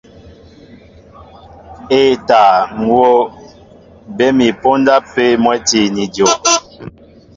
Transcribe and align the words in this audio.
E᷇ 1.99 2.05
taa, 2.27 2.55
ŋ̀ 2.83 2.89
hów, 2.91 3.31
bé 4.15 4.25
mi 4.37 4.47
póndá 4.61 4.95
pē 5.13 5.25
mwɛ́ti 5.43 5.81
ni 5.93 6.03
ajow. 6.09 6.31